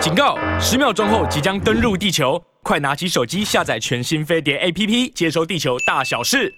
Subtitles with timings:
[0.00, 0.34] 警告！
[0.58, 6.54] 十秒钟后即将登陆地球，快拿起手机下载全新飞碟 APP，接收地球大小事。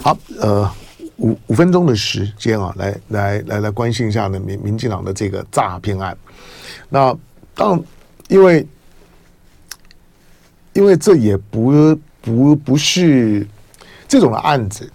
[0.00, 0.70] 好，呃，
[1.18, 6.16] 五五分钟的时间啊，来来来来关心一下呢，民民进党的这个诈骗案。
[6.88, 7.14] 那
[7.54, 7.78] 当，
[8.28, 8.66] 因为
[10.72, 13.46] 因为这也不不不是
[14.08, 14.90] 这种的案子，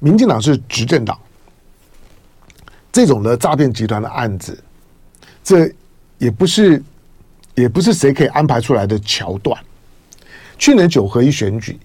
[0.00, 1.16] 民进党是执政党。
[2.90, 4.60] 这种的诈骗集团的案子，
[5.44, 5.72] 这
[6.20, 6.80] 也不是，
[7.56, 9.58] 也不是谁可以安排出来的桥段。
[10.58, 11.76] 去年九合一选举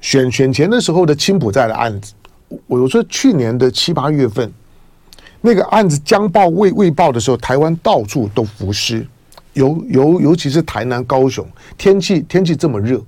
[0.00, 2.12] 选选前的时候的青埔寨的案子，
[2.68, 4.52] 我我说去年的七八月份，
[5.40, 9.04] 那个案子将报未未报的时候，台湾到处都浮尸，
[9.54, 11.44] 尤尤尤其是台南、高雄，
[11.76, 13.02] 天气天气这么热，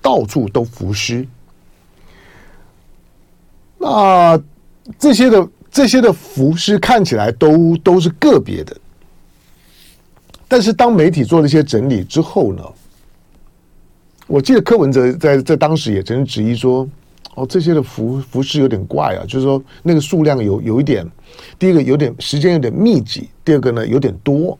[0.00, 1.26] 到处都浮尸。
[3.78, 4.40] 那
[4.98, 5.48] 这些的。
[5.74, 8.76] 这些的浮尸看起来都都是个别的，
[10.46, 12.62] 但是当媒体做了一些整理之后呢，
[14.26, 16.88] 我记得柯文哲在在当时也曾经质疑说
[17.34, 21.06] ：“哦，这些的服服饰有点怪啊，就是说那个数量有有一点，
[21.58, 24.58] 第一个有点时间有点密集，第二个呢有点多。”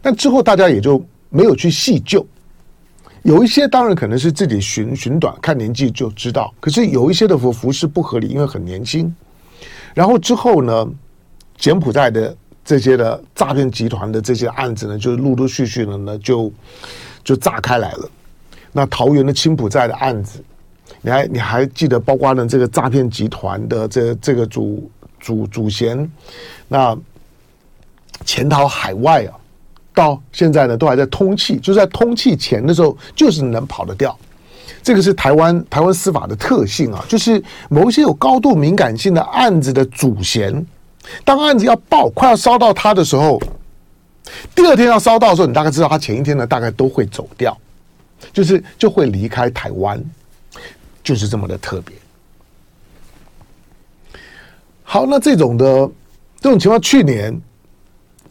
[0.00, 2.26] 但之后大家也就没有去细究，
[3.22, 9.14] 有一些当然可能是自己寻寻短，看年纪就知道，可是有一些的服服饰不合理，因为很年轻。
[9.94, 10.88] 然后之后呢，
[11.56, 16.52] 柬埔寨的这些的诈骗集团的这些案子呢，就陆陆续续的呢，就
[17.24, 18.08] 就炸开来了。
[18.70, 20.42] 那桃园的青埔寨的案子，
[21.00, 26.10] 你还你还记得，包括呢这个诈骗集团的这这个主主主嫌，
[26.68, 26.96] 那
[28.24, 29.34] 潜逃海外啊，
[29.92, 34.16] 到现在呢都还在通气，就是在通气前的时候，就是能跑得掉。
[34.82, 40.64] 这个是台湾台湾司法的特性啊，就是某一些有高度敏感性的案子的主嫌，
[41.24, 43.40] 当案子要爆，快要烧到他的时候，
[44.54, 47.56] 第二天要烧到的时候，你大概知道他前一天呢大概都会走掉，
[48.32, 50.02] 就是就会离开台湾，
[51.02, 51.96] 就是这么的特别。
[54.82, 55.90] 好，那这种的
[56.40, 57.40] 这种情况，去年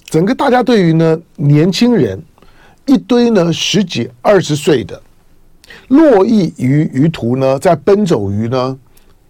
[0.06, 2.22] 整个大家对于呢年轻人
[2.86, 5.02] 一堆呢十几二十岁的。
[5.88, 8.78] 络绎于于途呢，在奔走于呢，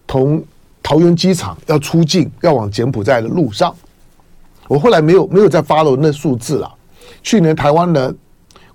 [0.08, 0.44] 同
[0.84, 3.76] 桃园机场要出境，要往柬埔寨的路上。
[4.68, 6.72] 我后来没有没有再 follow 那数字了。
[7.22, 8.14] 去年台湾的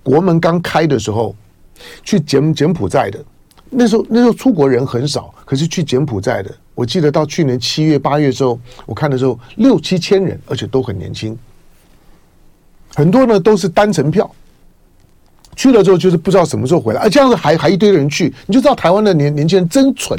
[0.03, 1.35] 国门刚开的时候，
[2.05, 3.25] 去柬柬埔寨的
[3.69, 11.37] 那时候那时候出国人很少，可是去柬埔寨的，我记得到去年七月八月的时候，我看的时候六七千人，而且都很年轻，
[12.95, 14.31] 很多呢都是单程票。
[15.57, 20.19] 去了之后就是不知道什么时候回来，而这样子还还一堆人去，你就知道台湾的年年轻人真蠢。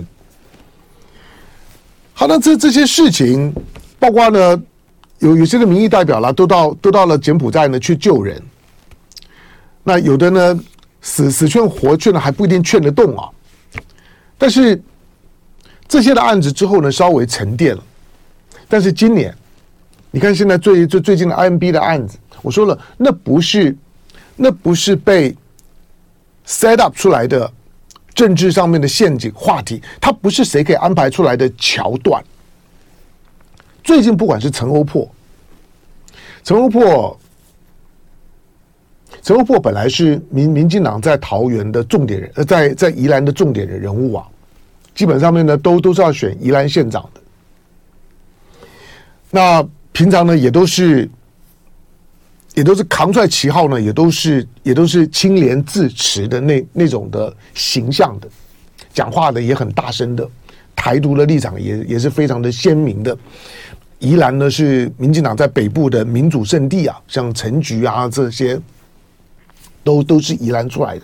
[2.20, 3.54] 好，那这这些事情，
[4.00, 4.60] 包括呢，
[5.20, 8.42] 有有些的民意代表啦，都到都到了柬埔寨呢去救人。
[9.84, 10.60] 那有的呢，
[11.00, 13.30] 死死劝活劝呢还不一定劝得动啊。
[14.36, 14.82] 但是
[15.88, 17.84] 这些的案子之后呢，稍微沉淀了。
[18.68, 19.32] 但是今年，
[20.10, 23.78] 你看现在最最最近的 IMB 的案子，我说了，那不是。
[24.40, 25.36] 那不是被
[26.48, 27.52] set up 出来的
[28.18, 32.22] 政治上面的陷阱话题，它不是谁可以安排出来的桥段。
[33.84, 35.08] 最近不管是陈欧珀，
[36.44, 37.16] 陈欧珀，
[39.22, 44.28] 陈欧珀本来是民民进党在桃园的重点人，呃，在在宜兰的重点的人物啊，
[44.96, 47.22] 基本上面呢都都是要选宜兰县长的。
[49.30, 51.08] 那平常呢也都是。
[52.58, 58.28] 也都是扛出来旗号呢，也都是也都是清廉自持的那那种的形象的，
[58.92, 60.28] 讲话的也很大声的，
[60.76, 63.16] 台独的立场也也是非常的鲜明的。
[64.00, 68.60] 宜兰呢是民进党在北部的民主圣地啊，像陈菊啊这些，
[69.84, 71.04] 都都是宜兰出来的。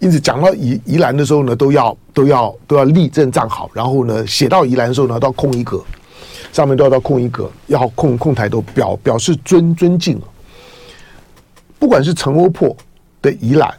[0.00, 5.80] 因此讲到宜宜兰的时候呢，都要都要都要立正站好，然后呢写到宜兰的时候呢，都要空一格，
[6.52, 10.20] 上面都要到空一格，要空空台都表表示尊尊敬。
[11.88, 12.76] 不管是陈欧珀
[13.22, 13.74] 的宜兰，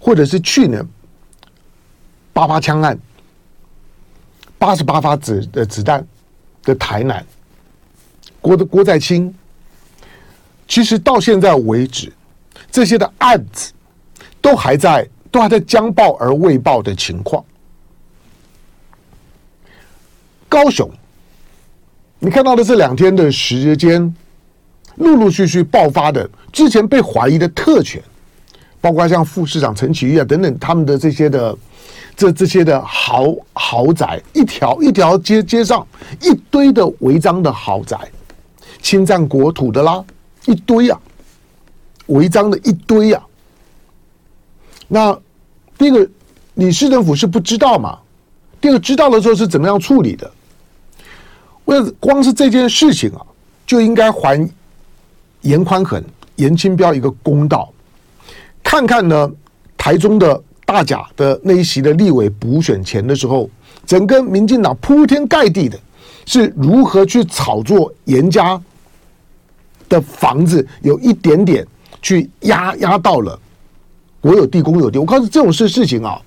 [0.00, 0.82] 或者是去年
[2.32, 2.98] 八八枪案
[4.56, 6.02] 八十八发子的子弹
[6.62, 7.22] 的台南
[8.40, 9.34] 郭的郭在清，
[10.66, 12.10] 其实到现在为止，
[12.70, 13.70] 这些的案子
[14.40, 17.44] 都还在都还在将报而未报的情况。
[20.48, 20.90] 高雄，
[22.18, 24.16] 你看到的这两天的时间。
[24.96, 28.02] 陆陆续续爆发的，之前被怀疑的特权，
[28.80, 31.56] 包括像副市长陈启玉啊等等，他们的这些的
[32.16, 35.86] 这这些的豪豪宅，一条一条街街上
[36.20, 37.98] 一堆的违章的豪宅，
[38.80, 40.04] 侵占国土的啦，
[40.46, 41.00] 一堆啊，
[42.06, 43.22] 违章的一堆啊。
[44.88, 45.18] 那
[45.78, 46.06] 第一个，
[46.52, 47.98] 你市政府是不知道嘛？
[48.60, 50.30] 第二个，知道的时候是怎么样处理的？
[51.64, 53.24] 为了光是这件事情啊，
[53.66, 54.48] 就应该还
[55.42, 56.02] 严宽恒、
[56.36, 57.72] 严清标一个公道。
[58.62, 59.30] 看看呢，
[59.76, 63.50] 台中的大甲的那一席的立委补选前的时候，
[63.84, 65.78] 整个民进党铺天盖地的
[66.24, 68.60] 是如何去炒作严家
[69.88, 71.66] 的房子，有一点点
[72.00, 73.38] 去压压到了
[74.20, 74.98] 国有地、公有地。
[74.98, 76.18] 我告诉，这种事事情啊，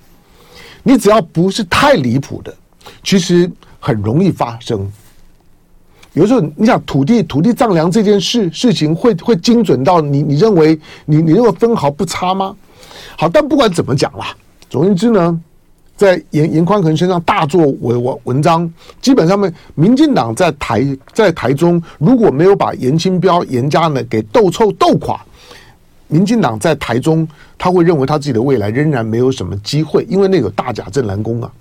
[0.82, 2.54] 你只要不是太离谱的，
[3.02, 4.88] 其实很容易发生。
[6.16, 12.56] 有时候你想土地土地丈量这件事事情会会精准到你你认为你你认为分毫不差吗？
[13.18, 14.34] 好，但不管怎么讲啦，
[14.70, 15.38] 总而言之呢，
[15.94, 18.72] 在严严宽恒身上大做文文文章，
[19.02, 20.82] 基本上面民进党在台
[21.12, 25.20] 在台中如果没有把严清标严家呢给斗臭斗垮，
[26.08, 27.28] 民进党在台中
[27.58, 31.52] 他会认为他自己的未来仍然没有什么机会，因为那个大甲镇澜宫啊。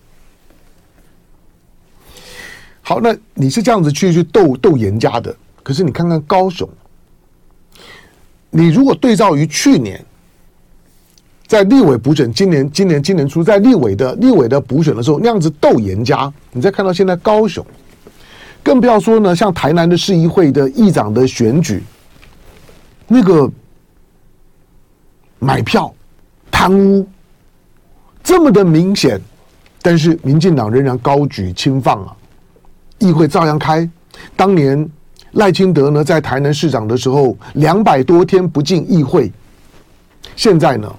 [2.87, 6.69] 好，那你是这样子去去斗斗严家的，可是你看看高雄，
[8.51, 10.05] 你如果对照于去年
[11.47, 17.65] 在立委补选，今年今年今年初在立委的立委的补选的时候那样子斗严家，你再看到现在高雄，
[18.61, 21.81] 更不要说呢，像台南的市议会的议长的选举，
[23.07, 23.51] 那个
[25.39, 25.91] 买票
[26.51, 27.07] 贪污
[28.23, 29.19] 这么的明显，
[29.81, 32.15] 但是民进党仍然高举轻放啊。
[32.99, 33.89] 议会照样开。
[34.35, 34.89] 当年
[35.31, 39.31] 赖清德呢，在台南市长的时候，两百多天不进议会。
[40.35, 40.93] 现在呢，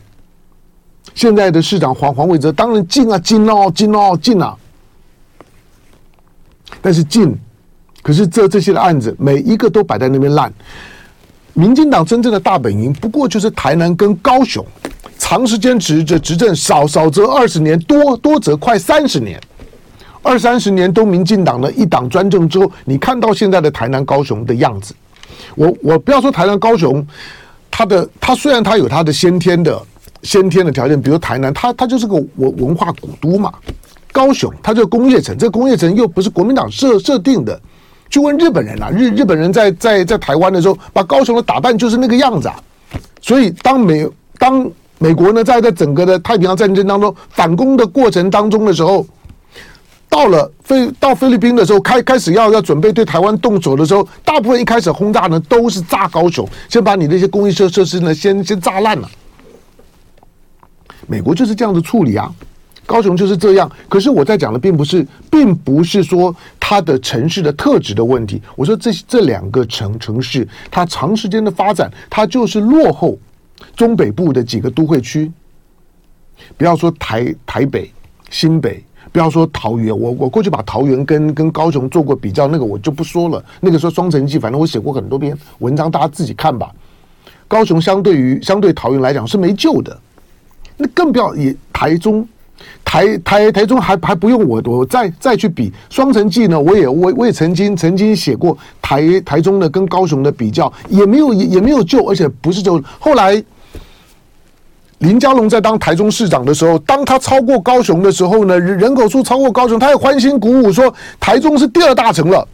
[1.14, 4.56] 现在的市长黄黄伟哲当然进啊，进哦，进哦，进啊。
[6.82, 7.34] 但是进，
[8.02, 10.52] 可是这这些的案子，每一个都摆在那边烂。
[11.54, 14.64] 民进党真正的大本营，不过就是台南跟高雄，
[15.18, 19.40] 长时间执着执政，少少则二十年，多多则快三十年。
[20.26, 24.92] 二三十年都民进党的一党专政之后，你看到现在的台南、高雄的样子，
[25.54, 27.06] 我我不要说台南、高雄，
[27.70, 29.80] 它的它虽然它有它的先天的
[30.24, 33.52] 先天的条件，比如台南，它它就是个文文化古都嘛。
[34.10, 37.60] 高雄它就是工业城，这个工业城又不是国民党设设定的。
[38.10, 42.56] 去问日本人啊，日日本人在在在台湾的时候，把高雄的打扮就是那个样子啊。
[43.22, 44.04] 所以当美
[44.38, 44.68] 当
[44.98, 49.06] 美国呢，在在整个的太平洋战争当中反攻的过程当中的时候。
[50.08, 59.10] 到了菲到菲律宾的时候，开开始要要准备对台湾动手的时候，大部分一开始轰炸呢都是炸高雄，先把你那些工业设设施呢先先炸烂了。
[61.06, 62.32] 美国就是这样子处理啊，
[62.86, 63.70] 高雄就是这样。
[63.88, 68.40] 可是我在讲的并不是，并不是说它的城市的特质的问题。
[68.54, 73.18] 我说这这两个城城市，它长时间的发展，它就是落后
[73.74, 75.30] 中北部的几个都会区。
[76.56, 77.92] 不要说台台北、
[78.30, 78.82] 新北。
[79.16, 83.42] 不要说桃园，我我过去把桃园跟跟高雄做过比较，那个我就不说了。
[83.62, 86.70] 那个时候双城记，反正我写过很多篇文章，大家自己看吧。
[87.48, 89.98] 高雄相对于相对桃园来讲是没救的，
[90.76, 92.28] 那更不要以台中、
[92.84, 103.42] 台台台中还还不用我我再再去比双城记呢，我也我我也曾经曾经写过台台中的跟高雄的比较，也没有也也没有救，而且不是就后来。
[105.06, 112.46] 林佳龙在当台中市长的时候，当他超过高雄的时候呢，人口数超过高雄，他也欢欣鼓舞说台中是第二大城了。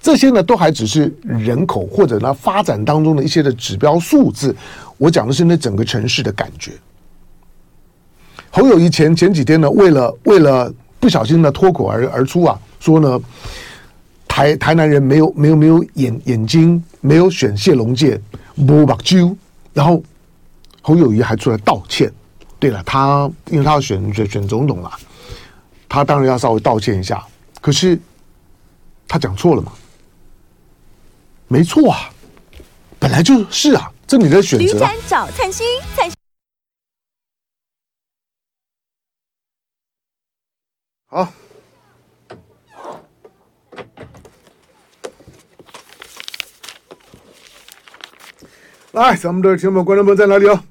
[0.00, 4.56] 这些呢，都还只是人口或者呢发展当中的一些的指标数字。
[4.96, 6.72] 我讲的是那整个城市的感觉。
[8.48, 13.20] 侯友宜前前几天呢，为了为了不小心的脱口而而出啊，说呢
[14.26, 18.18] 台台南人没有没有没有眼眼睛，没有选谢龙介，
[18.54, 19.36] 没目睭，
[19.74, 20.02] 然后。
[20.82, 22.12] 侯友谊还出来道歉。
[22.58, 24.92] 对了，他因为他要选选选总统了，
[25.88, 27.26] 他当然要稍微道歉一下。
[27.60, 27.98] 可是
[29.08, 29.72] 他讲错了嘛？
[31.48, 32.10] 没错啊，
[32.98, 34.64] 本来就是啊，这你的选择。
[34.72, 36.10] 旅展找灿星，灿
[41.06, 41.32] 好。
[48.92, 50.62] 来，咱们的听众观众朋友在哪里哦？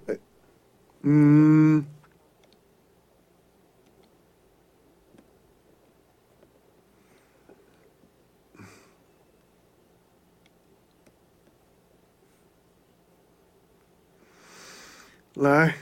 [1.12, 1.84] 嗯，
[15.34, 15.76] 来，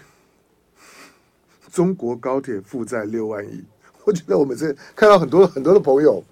[1.74, 3.62] 中国高铁负债六万亿，
[4.06, 6.24] 我觉得我每次看到很多很多的朋友，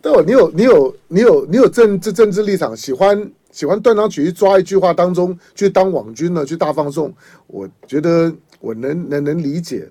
[0.00, 3.30] 对，你有你有你有你有政治政治立场，喜欢。
[3.52, 7.14] 喜欢断章取义抓一句话当中去当网军呢，去大放送，
[7.46, 9.88] 我觉得我能能能理解。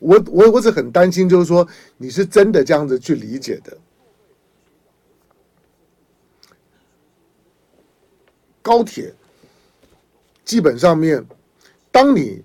[0.00, 1.66] 我我我是很担心，就是说
[1.98, 3.76] 你是真的这样子去理解的。
[8.62, 9.14] 高铁
[10.44, 11.24] 基本上面，
[11.90, 12.42] 当你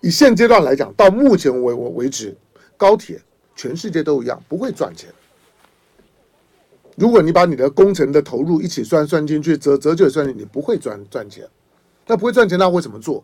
[0.00, 2.36] 以现阶段来讲，到目前为我为止，
[2.76, 3.20] 高铁
[3.56, 5.12] 全世界都一样不会赚钱。
[6.98, 11.46] 如果你把你的工程的投入一起算算进去，折折旧算进去，你不会赚赚钱。
[12.04, 13.22] 那不会赚钱，那会怎么做？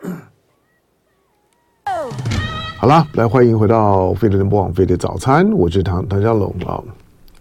[2.76, 6.82] 好了，来欢迎回到飞碟联播网飞碟早餐，我是唐唐家龙啊。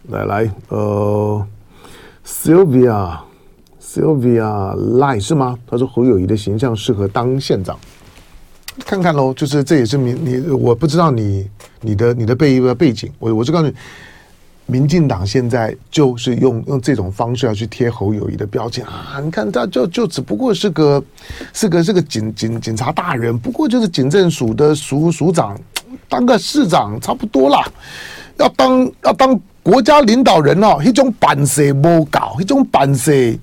[0.10, 1.44] 来来，呃
[2.24, 5.58] ，Sylvia，Sylvia 赖是吗？
[5.66, 7.80] 他说侯友谊的形象适合当县长。
[8.86, 11.48] 看看喽，就是这也是民你，我不知道你
[11.82, 13.74] 你的你的背背景，我我就告诉你，
[14.66, 19.20] 民进党现在就是用用这种方式要去贴侯友谊的标签啊！
[19.22, 21.04] 你看他就就只不过是个
[21.54, 25.60] 是个是个警警警察大人，不过就是警政署的署署长，
[26.08, 27.70] 当个市长差不多啦。
[28.38, 33.38] 要当要当国家领导人哦，一种办事不搞，一种办事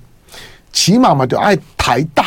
[0.72, 2.24] 起码嘛就爱台大。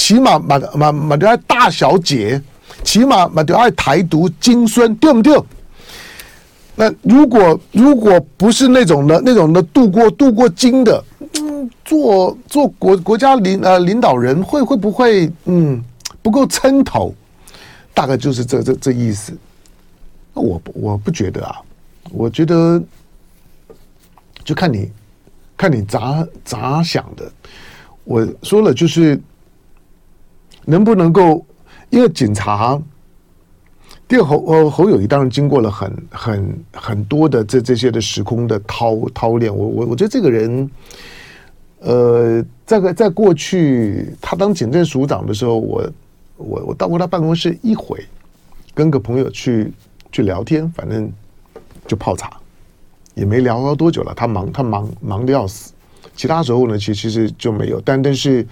[0.00, 2.40] 起码嘛嘛嘛都要大小姐，
[2.82, 5.38] 起码嘛都要台独金孙，对不对？
[6.74, 11.04] 那如果如果不是那种的那种的度过度过金的，
[11.38, 15.84] 嗯，做做国国家领呃领导人会会不会嗯
[16.22, 17.14] 不够称头？
[17.92, 19.36] 大概就是这这这意思。
[20.32, 21.60] 那我我不觉得啊，
[22.10, 22.82] 我觉得
[24.42, 24.90] 就看你
[25.58, 27.30] 看你咋咋想的。
[28.04, 29.20] 我说了就是。
[30.70, 31.44] 能不能够？
[31.90, 32.80] 因为警察，
[34.06, 39.52] 第二侯呃侯友谊当然经过了很很很多的这这些的时空的掏掏练。
[39.52, 40.70] 我我我觉得这个人，
[41.80, 45.90] 呃，在在过去他当警政署长的时候，我
[46.36, 47.98] 我我到过他办公室一回，
[48.72, 49.72] 跟个朋友去
[50.12, 51.10] 去聊天，反正
[51.88, 52.30] 就泡茶，
[53.16, 54.14] 也没聊到多久了。
[54.14, 55.72] 他忙他忙忙的要死，
[56.14, 57.80] 其他时候呢，其其实就没有。
[57.80, 58.46] 但但是。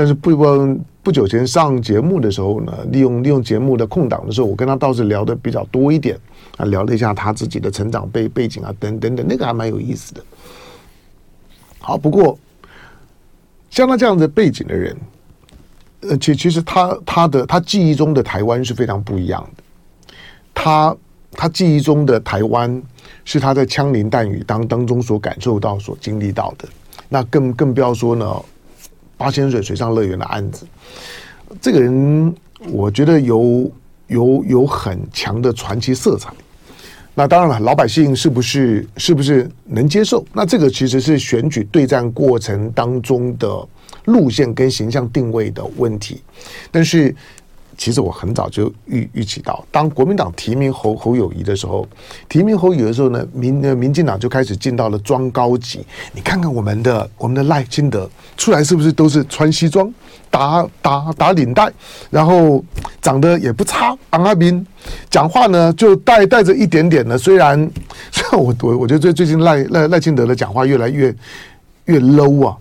[0.00, 6.18] 但是不不不久前上节目的时候呢，利用利用节目的空档的时候，我跟他倒是聊得比较多一点
[6.56, 10.24] 啊，聊了一下他自己的成长背背景啊，等等等，那个还蛮有意思的。
[11.80, 12.38] 好，不过
[13.68, 14.96] 像他这样的背景的人，
[16.00, 19.62] 呃，其其实他他的他记忆中的台湾是非常不一样的。
[20.54, 20.96] 他
[21.32, 22.82] 他记忆中的台湾
[23.26, 26.66] 是他在枪林弹雨当当中所感受到、所经历到的。
[27.06, 28.42] 那更更不要说呢。
[29.20, 30.66] 八仙水水上乐园的案子，
[31.60, 32.34] 这个人
[32.70, 33.70] 我觉得有
[34.06, 36.32] 有有很强的传奇色彩。
[37.14, 40.24] 那当然了，老百姓是不是是不是能接受？
[40.32, 43.68] 那这个其实是选举对战过程当中的
[44.06, 46.22] 路线跟形象定位的问题。
[46.70, 47.14] 但是。
[47.76, 51.88] 其实我很早就预预期到，当国民党提名侯侯友谊的时候，
[52.28, 55.84] 提名侯友宜的时候呢，民民进党就开始进到了装高级。
[56.12, 59.92] 你看看我们的我们的赖清德出来是不是都是穿西装、
[60.30, 61.72] 打打打领带，
[62.10, 62.62] 然后
[63.00, 64.66] 长得也不差，昂阿斌
[65.08, 67.58] 讲话呢就带带着一点点的，虽然
[68.12, 71.14] 虽然 我我我觉得最最近赖赖赖清德的讲话越来越
[71.86, 72.56] 越 low 啊。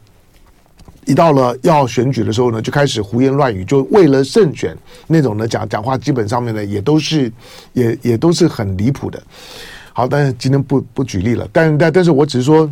[1.10, 7.32] 一到了要选举的时候呢，就开始胡言乱语，就为了胜选那种呢讲讲话，基本上面呢也都是
[7.74, 9.20] 也也都是很离谱的。
[9.92, 12.72] 好，但是今天不不举例了，但但但是我只是说，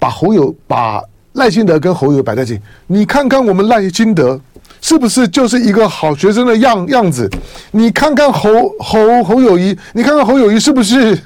[0.00, 1.00] 把侯友把
[1.34, 4.40] 赖清德跟侯友摆在一起，你看看我们赖清德
[4.80, 7.30] 是不是就是一个好学生的样样子？
[7.70, 8.50] 你看看侯
[8.80, 11.16] 侯侯友谊，你看看侯友谊是不是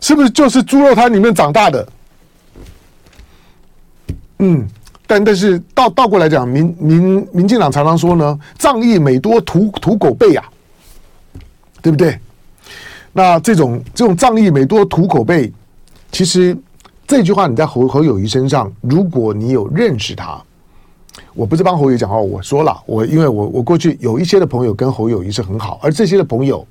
[0.00, 1.84] 是不是就是猪肉摊里面长大的？
[4.46, 4.68] 嗯，
[5.06, 10.44] 但但是倒倒过来讲，民民民进党常常说呢，仗义每多屠屠狗辈呀，
[11.80, 12.18] 对不对？
[13.10, 15.50] 那这种这种仗义每多屠狗辈，
[16.12, 16.54] 其实
[17.06, 20.38] 这句话你在侯侯友谊身上，如果你有认识他，
[21.32, 26.66] 我不是帮侯友宜讲话，我说了，我因为我我过去有一些的朋友跟侯友谊是很好，而这些的朋友，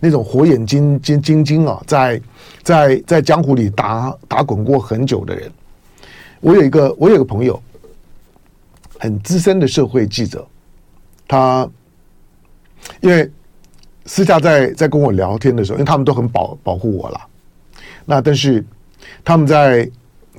[0.00, 2.20] 那种火眼金金金睛啊，在
[2.64, 5.52] 在在江湖里打打滚过很久的人。
[6.42, 7.62] 我有一个，我有一个朋友，
[8.98, 10.44] 很资深的社会记者，
[11.28, 11.66] 他
[13.00, 13.30] 因为
[14.06, 17.20] 私下在在跟我聊天的时候，因为他们都很保保护我了，
[18.04, 18.64] 那但是
[19.24, 19.88] 他们在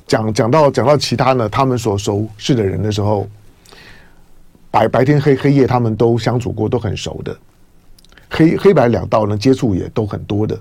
[0.06, 3.26] 讲讲到讲到其他呢，他们所熟识的人的时候，
[4.70, 7.34] 白白天黑黑夜他们都相处过，都很熟的，
[8.28, 10.60] 黑黑白两道呢接触也都很多的，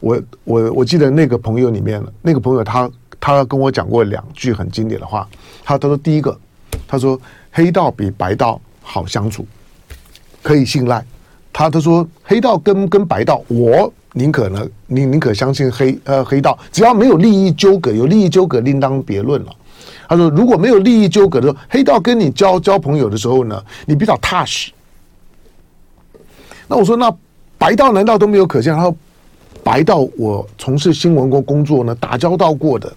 [0.00, 5.28] 我我我记得那个朋友里面，那个朋友他他跟我讲过两句很经典的话。
[5.64, 6.38] 他他说第一个，
[6.86, 7.20] 他说
[7.50, 9.46] 黑道比白道好相处，
[10.42, 11.04] 可以信赖。
[11.52, 19.52] 他他说黑道跟跟白道，我宁可呢，宁宁可相信黑呃黑道，只要没有利益纠葛，有利益纠葛另当别论了。
[20.08, 24.72] 他说如果没有利益纠葛的时候，黑道跟你交交朋友的时候呢，你比较踏实。
[26.66, 27.14] 那我说那
[27.58, 28.72] 白道难道都没有可信？
[28.72, 28.96] 他说。
[29.64, 32.90] 白道，我从事新闻工工作呢，打交道过的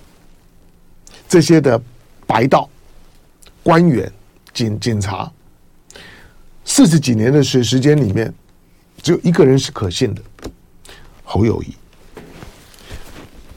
[1.31, 1.81] 这些的
[2.27, 2.69] 白道
[3.63, 4.11] 官员、
[4.53, 5.31] 警警察，
[6.65, 8.33] 四十几年的时时间里面，
[9.01, 10.21] 只有一个人是可信的，
[11.23, 11.73] 侯友谊。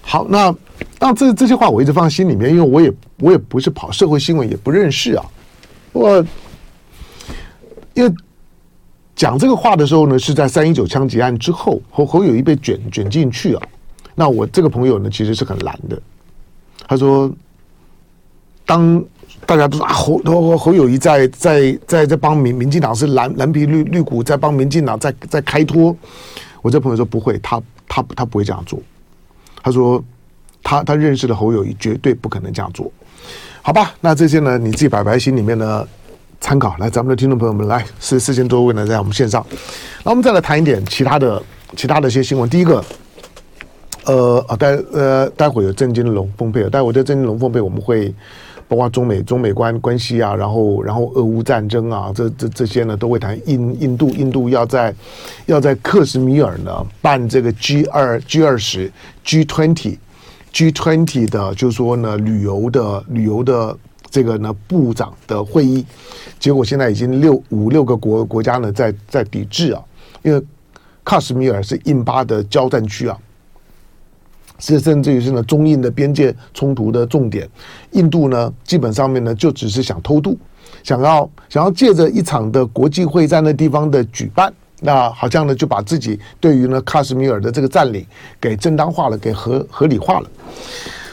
[0.02, 0.54] 好，那
[1.00, 5.26] 那这这些话我一直放心里面，因为我也我也不是跑社会新闻，也不认识啊，
[5.92, 6.24] 我
[7.94, 8.14] 因为。
[9.16, 13.62] 讲这个话的时候呢，是在三一九枪击案之后，侯侯友谊被卷卷进去啊。
[14.14, 16.00] 那我这个朋友呢，其实是很难的。
[16.88, 17.32] 他说，
[18.64, 19.02] 当
[19.47, 25.97] 大家都说啊，侯侯侯友谊在在在在帮民民进党是蓝蓝皮绿绿骨，在帮民进党在在开脱。
[26.62, 28.78] 我这朋友说不会，他他他不会这样做。
[29.62, 30.02] 他说
[30.62, 32.90] 他他认识的侯友谊绝对不可能这样做。
[33.62, 35.87] 好吧，那这些呢，你自己摆摆心里面呢。
[36.40, 39.42] 参考来，咱们的听众朋友们来，四四千多位呢，在我们线上。
[40.02, 41.42] 那我们再来谈一点其他的、
[41.75, 42.47] 其他的一些新闻。
[42.50, 42.85] 第一个，
[44.04, 48.14] 呃啊，待呃待会有政经的龙凤配，待会的政经龙凤配，我们会
[48.68, 53.38] 包括中美中美关关系啊，然后然后俄乌战争啊，这这这些呢都会谈。
[53.49, 54.94] 印印度印度要在
[55.47, 58.90] 要在克什米尔呢办这个 G 二 G 二十
[59.23, 59.99] G twenty
[60.52, 63.76] G twenty 的，就是说呢旅游的旅游的。
[64.11, 65.85] 这个呢，部长的会议，
[66.38, 69.83] 结果现在已经六五六个国国家呢在在抵制啊，
[70.23, 70.40] 因为
[71.04, 73.18] 喀什米尔是印巴的交战区啊，
[74.66, 77.49] 是甚至于是呢中印的边界冲突的重点。
[77.92, 80.38] 印度呢，基本上面呢就只是想偷渡，
[80.83, 88.05] 想要想要借着一场的国际会战的地方的举办，那好像呢就把自己对于呢喀什米尔的这个占领
[88.40, 90.29] 给正当化了，给合合理化了。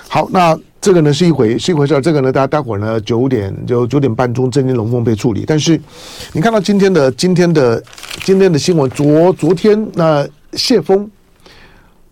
[0.07, 0.57] 好，那。
[0.81, 5.43] 这个呢是一回是一回事儿，这个呢，大家待会儿呢九点就九点半钟，政经龙凤被处理。
[5.45, 5.79] 但是
[6.33, 7.83] 你看到今天的今天的
[8.23, 11.07] 今天的新闻，昨昨天那谢峰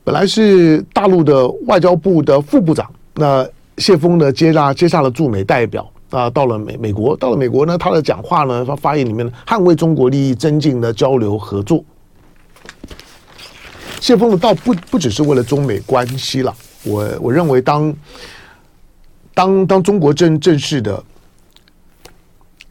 [0.09, 11.85] 本来是大陆的外交部的副部长，那谢锋呢接下接下了驻美代表啊，到了美美国，到了美国呢，他的讲话呢，他发言里面捍卫中国利益，增进的交流合作。
[13.99, 16.51] 谢锋呢倒不不只是为了中美关系了，
[16.83, 17.95] 我我认为当。
[19.35, 21.01] 当当中国正正式的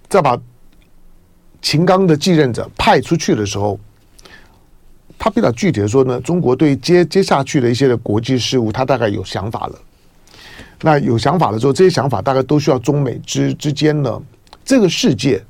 [0.08, 0.36] 再把
[1.62, 3.78] 秦刚的继任者派出去的时候，
[5.18, 9.78] 他比较具体的说呢，中国对接接下去的一些的国际事务，他大概有想法了。
[10.80, 14.22] 那有想法的时候，这些想法大概都需要中美之之间呢，
[14.64, 15.42] 这个世界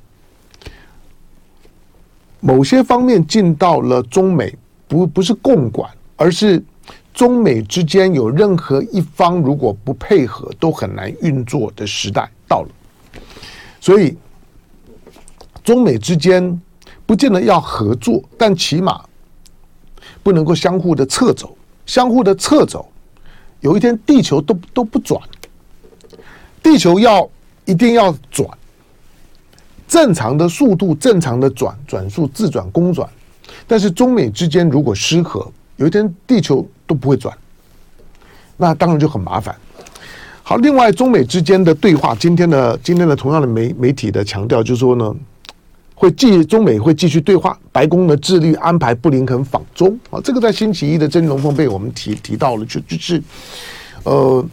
[2.40, 4.56] 某些方面进到了中美，
[4.88, 6.64] 不不是共管，而是。
[7.14, 12.68] 中美之间有任何一方如果不配合，都很难运作的时代到了。
[13.80, 14.16] 所以，
[15.64, 16.62] 中美之间
[17.04, 19.04] 不见得要合作，但起码
[20.28, 22.86] 不能够相互的侧走，相互的侧走。
[23.60, 25.18] 有一天，地球都都不转，
[26.62, 27.26] 地球要
[27.64, 28.46] 一定要转，
[29.88, 33.08] 正常的速度，正常的转转速，自转公转。
[33.66, 36.68] 但是，中美之间如果失和，有一天地球。
[36.88, 37.36] 都不会转，
[38.56, 39.54] 那当然就很麻烦。
[40.42, 45.14] 好，另外中美之间的对话，今天的今天的同样的媒媒体的强调就是说呢，
[45.98, 53.20] 会继中美会继续对话，白宫呢致力安排布林肯访中啊，这个在星期一的真龙峰被我们提提到了，就就是
[54.04, 54.44] 呃，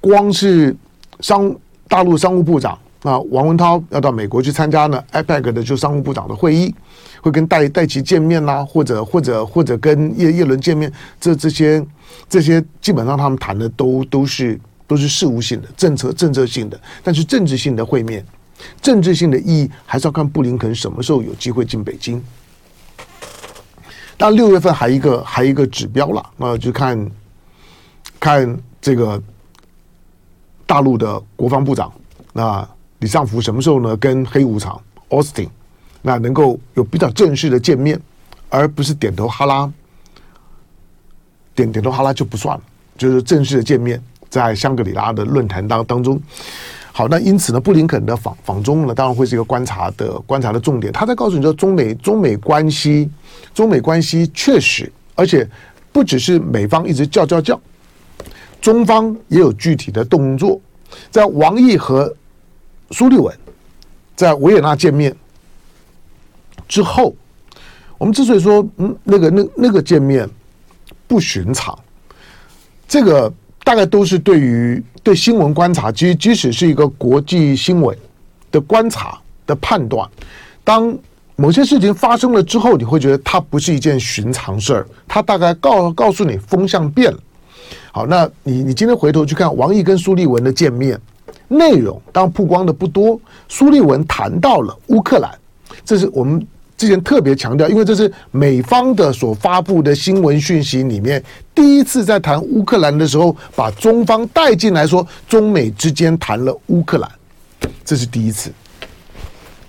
[0.00, 0.74] 光是
[1.18, 1.52] 商
[1.88, 6.72] 大陆商务部长啊王文涛要到美国去参加呢 APEC 的就商务部长的会议。
[7.20, 11.80] 会跟戴戴琪见面啦，或者或者或者跟叶叶伦见面，这这些
[12.28, 18.26] 这些基本上他们谈的都都是都是事务性的政策政策性的，但是政治性的会面，
[18.80, 22.22] 政治性的意义还是要看布林肯什么时候有机会进北京。
[24.16, 27.10] 但六月份还一个还一个指标了，那就看
[28.20, 29.20] 看这个
[30.66, 31.92] 大陆的国防部长
[32.32, 32.68] 那
[33.00, 33.96] 李尚福什么时候呢？
[33.96, 35.48] 跟黑无常 Austin。
[36.04, 37.96] 那能够有比较正式的见面，
[38.48, 39.72] 而不是点头哈拉，
[41.54, 42.62] 点点头哈拉就不算了，
[42.98, 46.20] 就是正式的见面，在香格里拉的论坛当当中。
[46.94, 50.92] 好，那因此呢，布林肯的访访中呢，当然会是一个观察的观察的重点。
[50.92, 53.10] 他在告诉你说，中美中美关系，
[53.54, 55.48] 中美关系确实，而且
[55.90, 57.58] 不只是美方一直叫叫叫，
[58.60, 60.60] 中方也有具体的动作。
[61.10, 62.14] 在王毅和
[62.90, 63.34] 苏利文
[64.14, 65.16] 在维也纳见面
[66.68, 67.16] 之后，
[67.96, 70.28] 我们之所以说嗯，那个那那个见面
[71.08, 71.78] 不寻常，
[72.86, 73.32] 这个
[73.64, 77.96] 大概都是对于对新闻观察，即即使是一个国际新闻
[78.50, 80.08] 的观察的判断，
[80.62, 80.96] 当。
[81.34, 87.18] 某些事情发生了之后，你会觉得它不是一件寻常事儿，它大概告告诉你风向变了。
[87.90, 91.00] 好，那你你今天回头去看王毅跟苏立文的见面
[91.48, 93.18] 内容，当曝光的不多。
[93.48, 95.30] 苏立文谈到了乌克兰，
[95.84, 96.46] 这是我们
[96.82, 101.22] 之前特别强调，因为这是美方的所发布的新闻讯息里面
[101.54, 107.08] 第一次在谈乌克兰的时候，把中方带进来说中美之间谈了乌克兰，
[107.84, 108.50] 这是第一次。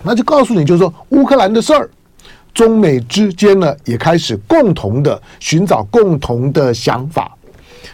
[0.01, 1.87] 那就告诉你，就是说乌克兰的事儿，
[2.51, 7.37] 中美之间呢也开始共同的寻找共同的想法。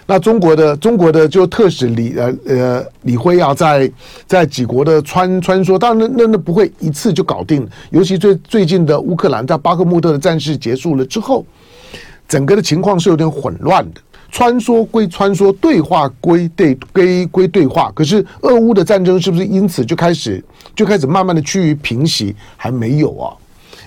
[0.09, 3.87] 那中国的中国的就特使李呃呃李辉啊，在
[4.25, 7.67] 在几国的穿穿梭，当然那那那不会一次就搞定。
[7.91, 11.45] 尤其最最近的乌克兰在巴克穆特的战事结束了之后，
[12.27, 14.01] 整个的情况是有点混乱的。
[14.31, 17.91] 穿梭归穿梭，对话归对归归对话。
[17.93, 20.43] 可是俄乌的战争是不是因此就开始
[20.75, 22.35] 就开始慢慢的趋于平息？
[22.57, 23.37] 还没有啊，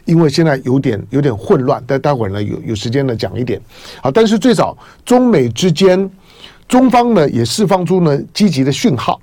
[0.04, 1.82] 因为现在有点有点混乱。
[1.84, 3.60] 待待会儿呢，有有时间呢讲一点。
[4.02, 6.10] 好，但是最早中美之间，
[6.68, 9.20] 中方呢也释放出呢积极的讯号。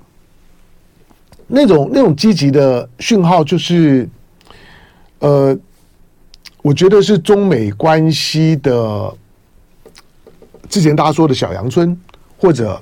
[1.46, 4.08] 那种那种积极的讯号就是，
[5.18, 5.58] 呃，
[6.62, 9.12] 我觉得是中美关系的。
[10.68, 11.98] 之前大家说的小阳春，
[12.38, 12.80] 或者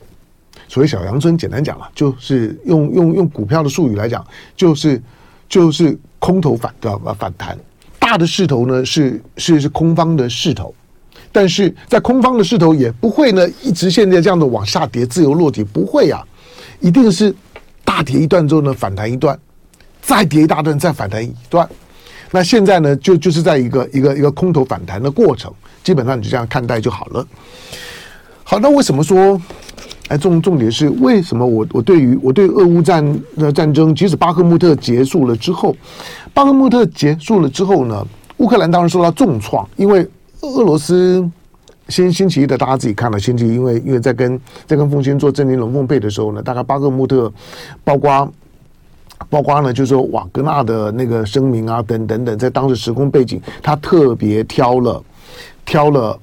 [0.68, 4.22] 所谓小阳春，简单讲啊，就是用用用股票的术语来讲，
[4.54, 5.00] 就是
[5.48, 6.98] 就是空头反的？
[7.14, 7.58] 反弹，
[8.08, 10.74] 大的势头呢是是是空方的势头，
[11.30, 16.24] 但是在空方的势头也不会呢一直现在这样的往下跌，自由落体不会、啊，
[16.80, 17.34] 一定是
[17.84, 19.38] 大跌一段之后呢反弹一段，
[20.00, 21.68] 再跌一大段再反弹一段，
[22.30, 25.52] 那现在呢就就是在一个一个一个空头反弹的过程。
[25.84, 27.26] 基本上你就这样看待就好了。
[28.42, 29.38] 好，那为什么说，
[30.08, 33.04] 哎，重重点是为什么我我对于我对俄乌战
[33.36, 35.76] 的战争，即使巴赫穆特结束了之后，
[36.38, 40.08] 巴赫穆特结束了之后呢，乌克兰当然受到重创，因为
[40.42, 41.28] 俄罗斯
[41.88, 47.32] 星星期一的大家自己看了星期一，因为因为在跟在跟奉先做正经龙凤配的时候呢，大概巴赫穆特
[47.82, 48.32] 包括
[49.28, 55.02] 包括呢，就是说瓦格纳的那个声明啊，等等等，在当时时空背景，他特别挑了。
[55.64, 56.16] 挑了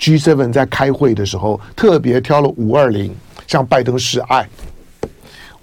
[0.00, 3.14] G7 在开会的时候，特别挑了五二零
[3.46, 4.46] 向拜登示爱。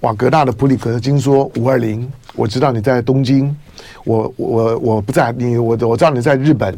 [0.00, 3.54] 瓦格纳的普里格金说：“五二零，我知道你在东京，
[4.04, 6.76] 我我我不在你，我我知道你在日本。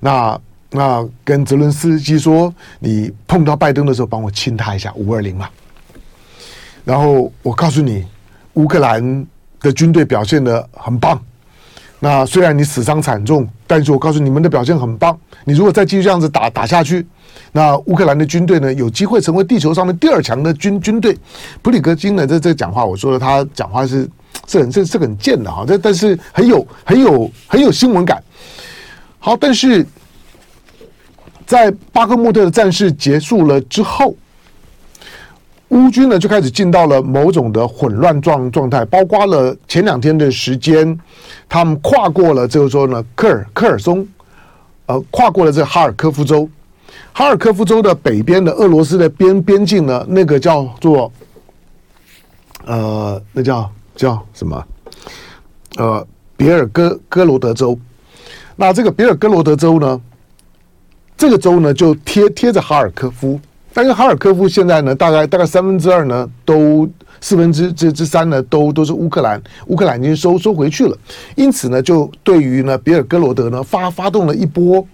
[0.00, 0.38] 那
[0.70, 5.48] 那跟泽伦斯基说，你碰到拜登的时候，帮我亲他一下，五二零嘛。
[6.84, 8.04] 然后我告诉你，
[8.54, 9.26] 乌克兰
[9.60, 11.20] 的军队表现的很棒。”
[12.00, 15.18] 那虽然你死伤惨重，但是我告诉你们的表现很棒。
[15.44, 17.06] 你如果再继续这样子打打下去，
[17.52, 21.16] 那乌克兰的军队呢，有机会成为地球上的第二强的军军队。
[21.62, 24.08] 普里格金呢，这这讲话，我说了，他讲话是
[24.46, 28.22] 是很是是很贱的哈，这但是很有很有很有新闻感。
[29.18, 29.86] 好，但是
[31.46, 34.16] 在巴克穆特的战事结束了之后。
[35.68, 40.96] 乌军呢就开始进到了某种的混乱状状态，包括了前两天的时间，
[41.48, 44.06] 他们跨过了，就是说呢，科尔科尔松，
[44.86, 46.48] 呃，跨过了这哈尔科夫州，
[47.12, 51.12] 哈尔科夫州的北边的俄罗斯的边边境呢，那个叫做，
[52.64, 54.66] 呃，那叫叫什么？
[55.76, 57.78] 呃，别尔哥哥罗德州。
[58.56, 60.00] 那这个别尔哥罗德州呢，
[61.16, 63.40] 这个州呢就贴贴着哈尔科夫。
[63.72, 66.88] 但是哈尔科夫现在呢，大概大概三分之二呢，都
[67.20, 70.96] 四分之之之三呢，都都是乌克兰，乌克兰已经收收回去了。
[71.34, 74.86] 因此呢，就对于呢别尔哥罗德呢发发动了一波，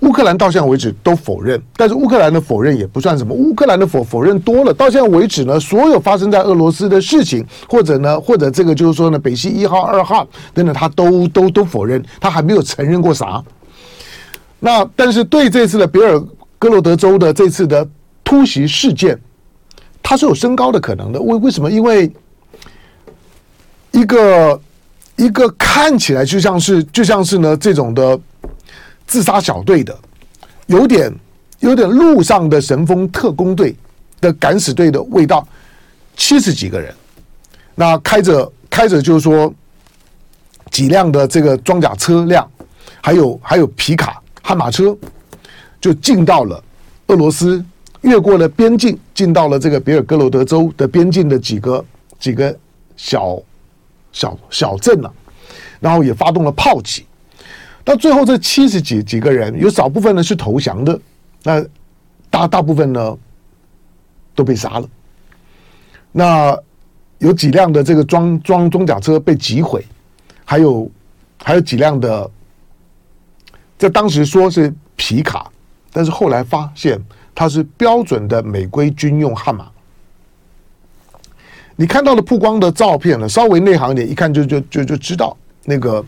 [0.00, 13.42] 乌克兰到现在为止都否认，但是乌克兰的否认也不算什么，乌克兰的否否认多了，到现在为止呢，所有发生在俄罗斯的事情，或者呢， 或者这个就是说呢，北溪一号、二号等等，他都都都否认，他还没有承认过啥。
[14.60, 16.22] 那但是对这次的别尔。
[16.58, 17.86] 哥罗德州的这次的
[18.24, 19.16] 突袭事件，
[20.02, 21.20] 它是有升高的可能的。
[21.20, 21.70] 为为什么？
[21.70, 22.10] 因为
[23.92, 24.58] 一个
[25.16, 28.18] 一个看起来就像是就像是呢这种的
[29.06, 29.96] 自杀小队的，
[30.66, 31.12] 有点
[31.60, 33.74] 有点路上的神风特工队
[34.20, 35.46] 的敢死队的味道，
[36.16, 36.94] 七十几个人，
[37.74, 39.52] 那开着开着就是说
[40.70, 42.48] 几辆的这个装甲车辆，
[43.00, 44.96] 还有还有皮卡、悍马车。
[45.78, 46.60] 就进到了
[47.08, 47.64] 俄罗斯
[48.00, 51.84] 越过了边境，进到了这个别尔哥罗德州的边境的几个
[52.18, 52.58] 几个
[52.96, 53.40] 小
[54.10, 55.12] 小小镇了，
[55.78, 57.05] 然后也发动了炮击。
[57.86, 61.00] 到最后，这七十几几个人，有少部分呢是投降的，
[61.44, 61.64] 那
[62.28, 63.16] 大大部分呢
[64.34, 64.88] 都被杀了。
[66.10, 66.58] 那
[67.18, 69.86] 有几辆的这个装装装甲车被击毁，
[70.44, 70.90] 还有
[71.40, 72.28] 还有几辆的，
[73.78, 75.48] 在当时说是皮卡，
[75.92, 77.00] 但是后来发现
[77.36, 79.70] 它是标准的美规军用悍马。
[81.76, 86.04] 你看到的曝光的照片呢，稍微内行一点，一看就就就就知道那个。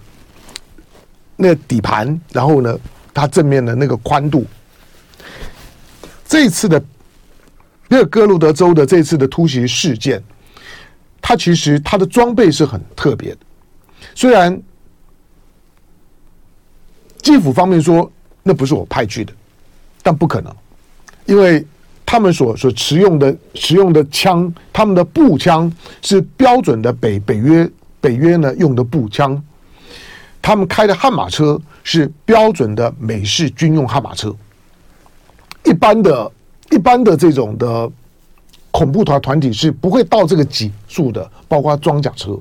[1.40, 2.76] 那底盘，然后呢，
[3.14, 4.44] 它正面的那个宽度，
[6.26, 6.84] 这次的
[7.86, 10.20] 那个哥罗德州的这次的突袭事件，
[11.22, 13.38] 它其实它的装备是很特别的。
[14.16, 14.60] 虽然
[17.22, 18.10] 基辅方面说
[18.42, 19.32] 那不是我派去的，
[20.02, 20.52] 但不可能，
[21.24, 21.64] 因为
[22.04, 25.72] 他们所所持用的使用的枪，他们的步枪
[26.02, 27.70] 是标准的北北约
[28.00, 29.40] 北约呢用的步枪。
[30.40, 34.34] 他们开的悍马车是标准的美式军用悍马车，
[35.64, 36.32] 一般的、
[36.70, 37.90] 一般的这种的
[38.70, 42.38] 恐怖团团体是不会到这个级数的，包括装甲车，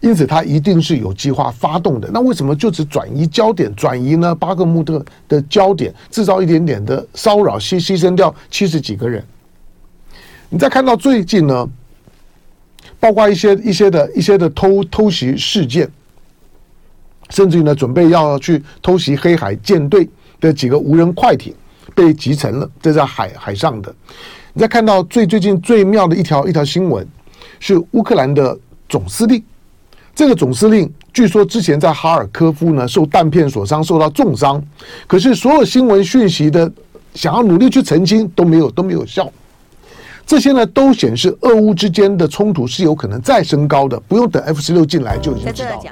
[0.00, 2.10] 因此他一定是有计划发动的。
[2.12, 4.34] 那为什么就只转移焦点、转移呢？
[4.34, 9.24] 巴克穆特的焦点，制造一点点的骚扰，牺牺牲掉七十几个人。
[10.50, 11.66] 你再看到最近呢，
[13.00, 15.90] 包括一些一些的一些的偷偷袭事件。
[17.30, 20.08] 甚至于呢，准备要去偷袭黑海舰队
[20.40, 21.54] 的几个无人快艇
[21.94, 23.94] 被击沉了，这在海海上的。
[24.52, 27.06] 你再看到最最近最妙的一条一条新闻，
[27.58, 28.56] 是乌克兰的
[28.88, 29.42] 总司令。
[30.14, 34.62] 这个总司令据说之前在哈尔科夫呢受弹片所伤，受到重伤。
[35.08, 36.70] 可是所有新闻讯息的
[37.14, 39.28] 想要努力去澄清都没有都没有效。
[40.24, 45.82] 这些呢都显示俄乌之间的冲突是有可能再升高的，不用等 F 十六进来就已经知道了。